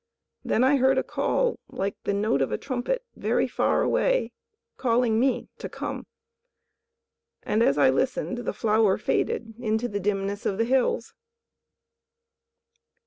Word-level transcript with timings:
Then 0.43 0.63
I 0.63 0.77
heard 0.77 0.97
a 0.97 1.03
call, 1.03 1.59
like 1.69 1.95
the 2.05 2.13
note 2.15 2.41
of 2.41 2.51
a 2.51 2.57
trumpet 2.57 3.05
very 3.15 3.47
far 3.47 3.83
away, 3.83 4.31
calling 4.75 5.19
me 5.19 5.47
to 5.59 5.69
come. 5.69 6.07
And 7.43 7.61
as 7.61 7.77
I 7.77 7.91
listened 7.91 8.39
the 8.39 8.51
flower 8.51 8.97
faded 8.97 9.53
into 9.59 9.87
the 9.87 9.99
dimness 9.99 10.43
of 10.47 10.57
the 10.57 10.65
hills." 10.65 11.13